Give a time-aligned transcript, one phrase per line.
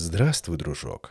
[0.00, 1.10] Здравствуй, дружок.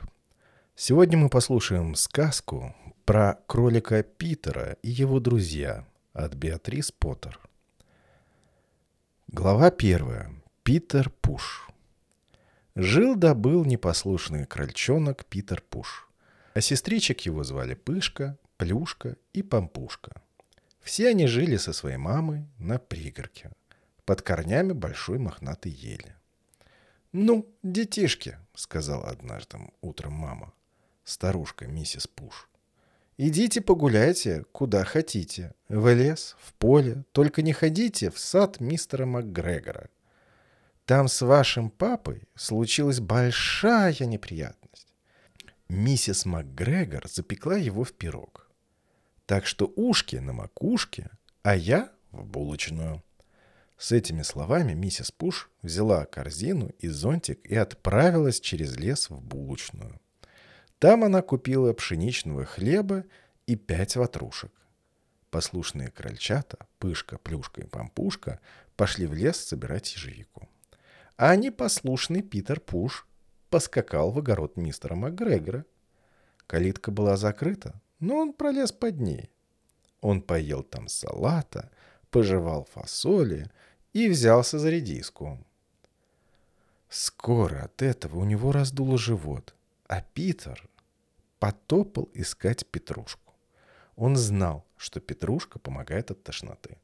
[0.77, 7.37] Сегодня мы послушаем сказку про кролика Питера и его друзья от Беатрис Поттер.
[9.27, 10.31] Глава первая.
[10.63, 11.67] Питер Пуш.
[12.75, 16.07] Жил да был непослушный крольчонок Питер Пуш.
[16.53, 20.13] А сестричек его звали Пышка, Плюшка и Пампушка.
[20.79, 23.51] Все они жили со своей мамой на пригорке,
[24.05, 26.15] под корнями большой мохнатой ели.
[27.11, 30.53] «Ну, детишки»,— сказала однажды утром мама,
[31.03, 32.49] старушка миссис Пуш.
[33.17, 35.53] «Идите погуляйте, куда хотите.
[35.69, 39.89] В лес, в поле, только не ходите в сад мистера МакГрегора.
[40.85, 44.93] Там с вашим папой случилась большая неприятность.
[45.69, 48.49] Миссис МакГрегор запекла его в пирог.
[49.25, 51.09] Так что ушки на макушке,
[51.43, 53.03] а я в булочную.
[53.77, 60.01] С этими словами миссис Пуш взяла корзину и зонтик и отправилась через лес в булочную.
[60.79, 63.05] Там она купила пшеничного хлеба
[63.45, 64.51] и пять ватрушек.
[65.29, 68.39] Послушные крольчата, Пышка, Плюшка и Пампушка
[68.75, 70.49] пошли в лес собирать ежевику.
[71.15, 73.07] А непослушный Питер Пуш
[73.49, 75.65] поскакал в огород мистера МакГрегора.
[76.47, 79.31] Калитка была закрыта, но он пролез под ней.
[80.01, 81.71] Он поел там салата,
[82.09, 83.49] пожевал фасоли
[83.93, 85.39] и взялся за редиску.
[86.89, 89.55] Скоро от этого у него раздуло живот,
[89.87, 90.69] а Питер
[91.39, 93.33] потопал искать Петрушку.
[93.95, 96.77] Он знал, что Петрушка помогает от тошноты.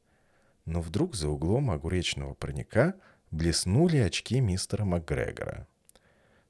[0.64, 2.94] Но вдруг за углом огуречного парника
[3.30, 5.66] блеснули очки мистера МакГрегора.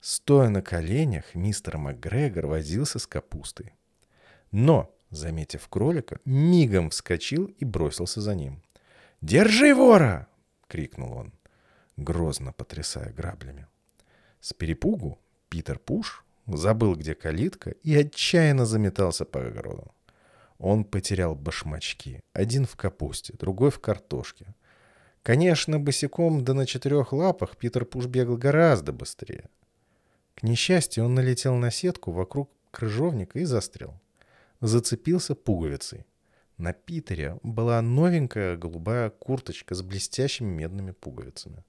[0.01, 3.75] Стоя на коленях, мистер МакГрегор возился с капустой.
[4.51, 8.63] Но, заметив кролика, мигом вскочил и бросился за ним.
[9.25, 10.29] «Держи вора!»—
[10.69, 11.33] крикнул он,
[11.97, 13.67] грозно потрясая граблями.
[14.43, 19.95] С перепугу Питер Пуш забыл, где калитка, и отчаянно заметался по огороду.
[20.59, 22.21] Он потерял башмачки.
[22.35, 24.55] Один в капусте, другой в картошке.
[25.23, 29.49] Конечно, босиком да на четырех лапах Питер Пуш бегал гораздо быстрее.
[30.35, 33.99] К несчастью, он налетел на сетку вокруг крыжовника и застрял.
[34.61, 36.05] Зацепился пуговицей.
[36.59, 41.65] На Питере была новенькая голубая курточка с блестящими медными пуговицами.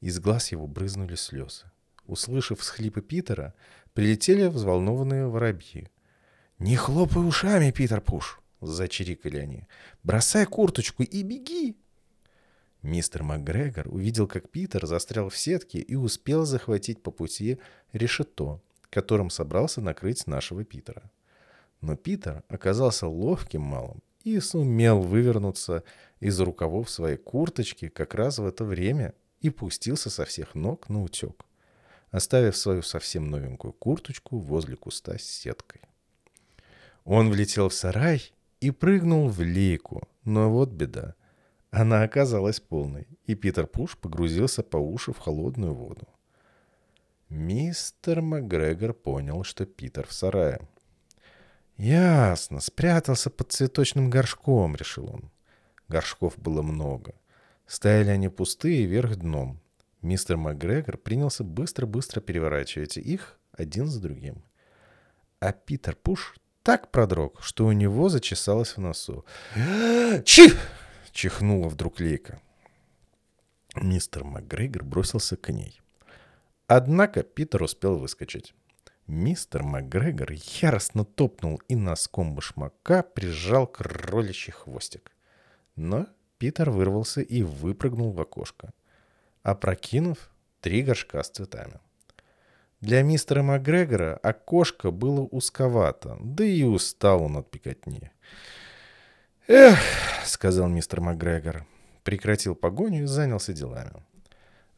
[0.00, 1.70] Из глаз его брызнули слезы.
[2.06, 3.54] Услышав всхлипы Питера,
[3.92, 5.88] прилетели взволнованные воробьи.
[6.58, 9.66] «Не хлопай ушами, Питер Пуш!»— зачирикали они.
[10.02, 11.76] «Бросай курточку и беги!»
[12.80, 17.58] Мистер МакГрегор увидел, как Питер застрял в сетке и успел захватить по пути
[17.92, 18.60] решето,
[18.90, 21.10] которым собрался накрыть нашего Питера.
[21.80, 25.84] Но Питер оказался ловким малым и сумел вывернуться
[26.20, 31.02] из рукавов своей курточки как раз в это время и пустился со всех ног на
[31.02, 31.44] утек,
[32.10, 35.80] оставив свою совсем новенькую курточку возле куста с сеткой.
[37.04, 41.14] Он влетел в сарай и прыгнул в лейку, но вот беда.
[41.70, 46.06] Она оказалась полной, и Питер Пуш погрузился по уши в холодную воду.
[47.28, 50.60] Мистер МакГрегор понял, что Питер в сарае.
[51.82, 55.32] «Ясно, спрятался под цветочным горшком»,— решил он.
[55.88, 57.16] Горшков было много.
[57.66, 59.60] Стояли они пустые вверх дном.
[60.00, 64.44] Мистер МакГрегор принялся быстро-быстро переворачивать их один за другим.
[65.40, 69.24] А Питер Пуш так продрог, что у него зачесалось в носу.
[70.24, 70.54] «Чих!»—
[71.10, 72.40] чихнула вдруг лейка.
[73.74, 75.80] Мистер МакГрегор бросился к ней.
[76.68, 78.54] Однако Питер успел выскочить.
[79.12, 85.12] Мистер МакГрегор яростно топнул и носком башмака прижал кроличий хвостик.
[85.76, 86.06] Но
[86.38, 88.72] Питер вырвался и выпрыгнул в окошко,
[89.42, 90.30] опрокинув
[90.62, 91.78] три горшка с цветами.
[92.80, 98.10] Для мистера МакГрегора окошко было узковато, да и устал он от пикотни.
[99.46, 99.78] «Эх»,—
[100.24, 101.66] сказал мистер МакГрегор,
[102.02, 103.92] прекратил погоню и занялся делами.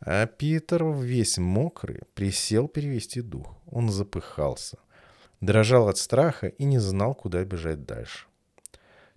[0.06, 3.56] А Питер, весь мокрый, присел перевести дух.
[3.70, 4.78] Он запыхался,
[5.40, 8.26] дрожал от страха и не знал, куда бежать дальше.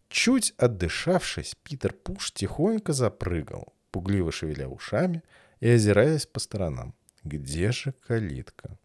[0.08, 5.24] Чуть отдышавшись, Питер Пуш тихонько запрыгал, пугливо шевеля ушами
[5.60, 6.96] и озираясь по сторонам.
[7.26, 8.80] Где же калитка?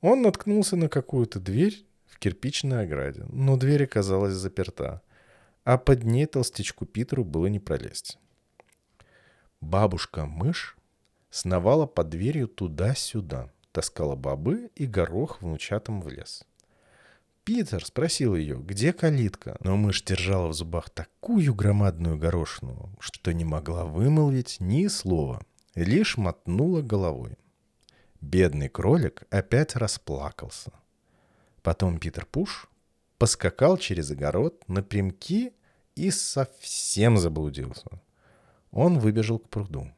[0.00, 5.02] Он наткнулся на какую-то дверь в кирпичной ограде, но дверь оказалась заперта,
[5.64, 8.18] а под ней толстячку Питеру было не пролезть.
[9.60, 10.78] Бабушка-мышь
[11.32, 16.44] сновала под дверью туда-сюда, таскала бобы и горох внучатым в лес.
[17.42, 23.44] Питер спросил ее, где калитка, но мышь держала в зубах такую громадную горошину, что не
[23.44, 25.42] могла вымолвить ни слова,
[25.74, 27.36] лишь мотнула головой.
[28.20, 30.70] Бедный кролик опять расплакался.
[31.62, 32.68] Потом Питер Пуш
[33.18, 35.54] поскакал через огород напрямки
[35.96, 37.88] и совсем заблудился.
[38.70, 39.90] Он выбежал к пруду.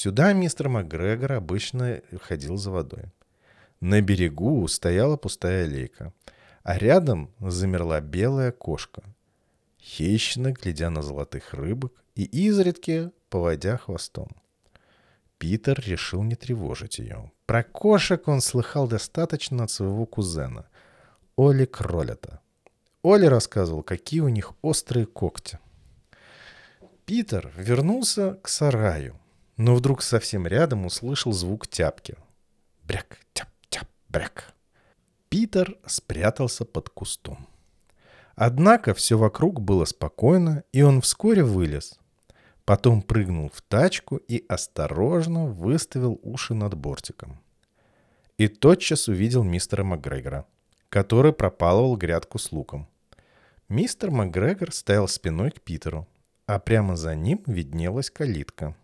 [0.00, 3.06] Сюда мистер МакГрегор обычно ходил за водой.
[3.80, 6.12] На берегу стояла пустая лейка,
[6.62, 9.02] а рядом замерла белая кошка,
[9.80, 14.28] хищно глядя на золотых рыбок и изредки поводя хвостом.
[15.36, 17.32] Питер решил не тревожить ее.
[17.46, 20.68] Про кошек он слыхал достаточно от своего кузена,
[21.36, 22.38] Оли Кролета.
[23.02, 25.58] Оли рассказывал, какие у них острые когти.
[27.04, 29.18] Питер вернулся к сараю,
[29.58, 32.16] но вдруг совсем рядом услышал звук тяпки.
[32.84, 34.54] Бряк, тяп, тяп, бряк.
[35.28, 37.46] Питер спрятался под кустом.
[38.34, 41.98] Однако все вокруг было спокойно, и он вскоре вылез.
[42.64, 47.38] Потом прыгнул в тачку и осторожно выставил уши над бортиком.
[48.38, 50.46] И тотчас увидел мистера МакГрегора—
[50.88, 52.88] который пропалывал грядку с луком.
[53.68, 56.08] Мистер МакГрегор стоял спиной к Питеру,
[56.46, 58.74] а прямо за ним виднелась калитка.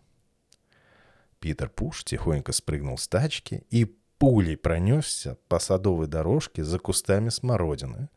[1.45, 3.85] Питер Пуш тихонько спрыгнул с тачки и
[4.17, 8.09] пулей пронесся по садовой дорожке за кустами смородины.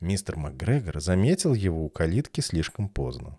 [0.00, 3.38] Мистер МакГрегор заметил его у калитки слишком поздно.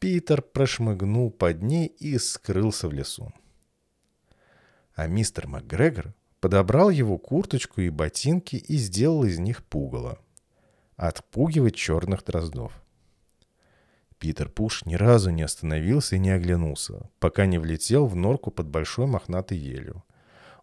[0.00, 3.32] Питер прошмыгнул под ней и скрылся в лесу.
[4.96, 10.18] А мистер МакГрегор подобрал его курточку и ботинки и сделал из них пугало.
[10.96, 12.81] Отпугивать черных дроздов.
[14.22, 18.68] Питер Пуш ни разу не остановился и не оглянулся, пока не влетел в норку под
[18.68, 20.04] большой мохнатой елью.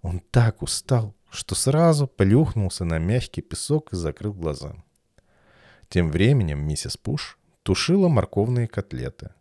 [0.02, 4.76] Он так устал, что сразу плюхнулся на мягкий песок и закрыл глаза.
[5.90, 9.32] Тем временем миссис Пуш тушила морковные котлеты.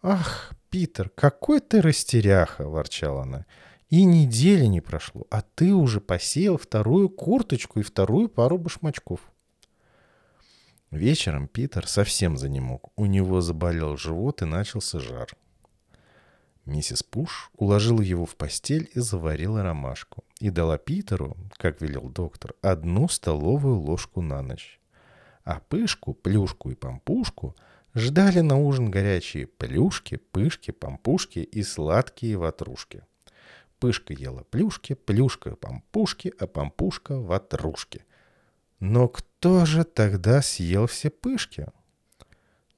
[0.00, 3.44] «Ах, Питер, какой ты растеряха!»– ворчала она.
[3.90, 9.20] И недели не прошло, а ты уже посеял вторую курточку и вторую пару башмачков.
[10.92, 12.92] Вечером Питер совсем занемог.
[12.96, 15.26] У него заболел живот и начался жар.
[16.66, 20.22] Миссис Пуш уложила его в постель и заварила ромашку.
[20.38, 24.80] И дала Питеру, как велел доктор, одну столовую ложку на ночь.
[25.44, 27.56] А Пышку, Плюшку и Пампушку
[27.94, 33.02] ждали на ужин горячие плюшки, пышки, пампушки и сладкие ватрушки.
[33.78, 38.04] Пышка ела плюшки, плюшка пампушки, а пампушка ватрушки.
[38.78, 39.08] Но
[39.42, 41.66] кто же тогда съел все пышки?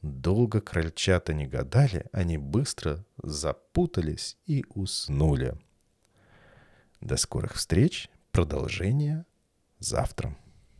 [0.00, 5.58] Долго крольчата не гадали, они быстро запутались и уснули.
[7.02, 8.08] До скорых встреч.
[8.32, 9.26] Продолжение
[9.78, 10.34] завтра.